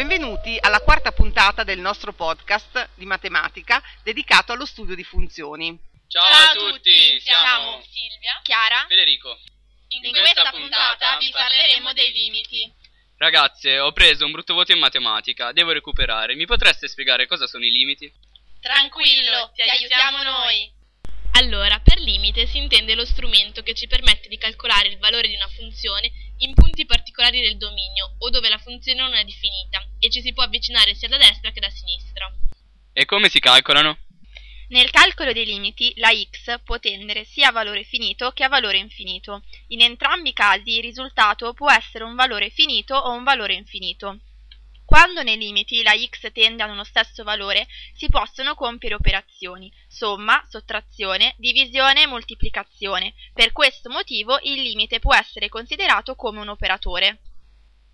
[0.00, 5.78] Benvenuti alla quarta puntata del nostro podcast di matematica dedicato allo studio di funzioni.
[6.08, 8.86] Ciao, a tutti, siamo Silvia, Chiara.
[8.88, 9.38] Federico.
[9.88, 12.72] In, questa puntata vi parleremo dei limiti.
[13.18, 16.34] Ragazze, ho preso un brutto voto in matematica, devo recuperare.
[16.34, 18.10] Mi potreste spiegare cosa sono i limiti?
[18.58, 20.78] Tranquillo, ti aiutiamo noi.
[21.32, 25.34] Allora, per limite si intende lo strumento che ci permette di calcolare il valore di
[25.34, 30.10] una funzione in punti particolari del dominio o dove la funzione non è definita e
[30.10, 32.28] ci si può avvicinare sia da destra che da sinistra.
[32.92, 33.96] E come si calcolano?
[34.70, 38.78] Nel calcolo dei limiti, la x può tendere sia a valore finito che a valore
[38.78, 39.42] infinito.
[39.68, 44.20] In entrambi i casi il risultato può essere un valore finito o un valore infinito.
[44.84, 50.44] Quando nei limiti la x tende ad uno stesso valore, si possono compiere operazioni somma,
[50.48, 53.14] sottrazione, divisione e moltiplicazione.
[53.32, 57.18] Per questo motivo il limite può essere considerato come un operatore.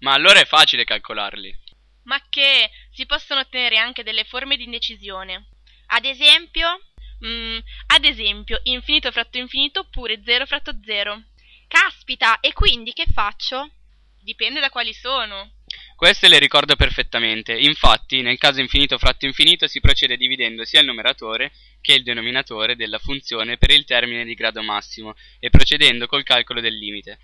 [0.00, 1.64] Ma allora è facile calcolarli.
[2.06, 5.46] Ma che si possono ottenere anche delle forme di indecisione.
[5.88, 6.80] Ad esempio,
[7.24, 11.22] Mm, ad esempio, infinito fratto infinito oppure 0 fratto 0.
[11.68, 13.70] caspita, e quindi che faccio?
[14.20, 15.52] Dipende da quali sono.
[15.96, 17.56] Queste le ricordo perfettamente.
[17.58, 22.76] Infatti, nel caso infinito fratto infinito si procede dividendo sia il numeratore che il denominatore
[22.76, 27.18] della funzione per il termine di grado massimo e procedendo col calcolo del limite.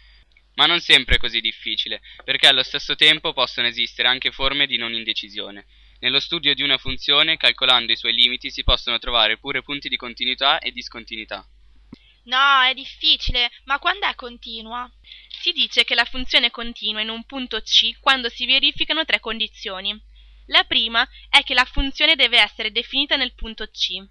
[0.55, 4.77] Ma non sempre è così difficile, perché allo stesso tempo possono esistere anche forme di
[4.77, 5.67] non indecisione.
[6.01, 9.97] Nello studio di una funzione, calcolando i suoi limiti, si possono trovare pure punti di
[9.97, 11.47] continuità e discontinuità.
[12.25, 14.91] No, è difficile, ma quando è continua?
[15.29, 19.19] Si dice che la funzione è continua in un punto C quando si verificano tre
[19.21, 19.99] condizioni.
[20.47, 24.05] La prima è che la funzione deve essere definita nel punto C.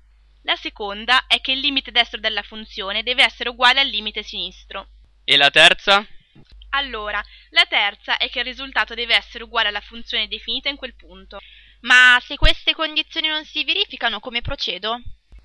[0.43, 4.87] La seconda è che il limite destro della funzione deve essere uguale al limite sinistro.
[5.23, 6.05] E la terza?
[6.73, 10.95] Allora, la terza è che il risultato deve essere uguale alla funzione definita in quel
[10.95, 11.39] punto.
[11.81, 15.01] Ma se queste condizioni non si verificano, come procedo?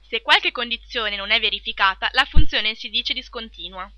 [0.08, 3.90] Se qualche condizione non è verificata, la funzione si dice discontinua.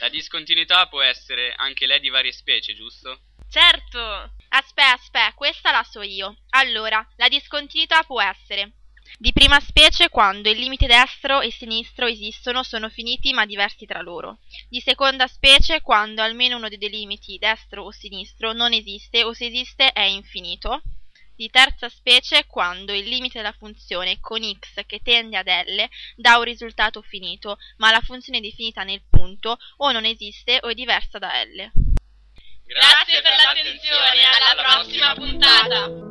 [0.00, 3.20] La discontinuità può essere anche lei di varie specie, giusto?
[3.48, 4.00] Certo!
[4.48, 6.38] Aspetta, aspetta, questa la so io.
[6.50, 8.72] Allora, la discontinuità può essere
[9.16, 14.02] di prima specie quando il limite destro e sinistro esistono, sono finiti ma diversi tra
[14.02, 14.38] loro.
[14.68, 19.46] Di seconda specie quando almeno uno dei limiti, destro o sinistro, non esiste o se
[19.46, 20.82] esiste è infinito.
[21.34, 26.36] Di terza specie quando il limite della funzione con x che tende ad L dà
[26.36, 31.18] un risultato finito, ma la funzione definita nel punto o non esiste o è diversa
[31.18, 31.70] da L.
[32.66, 36.07] Grazie per l'attenzione, alla prossima puntata.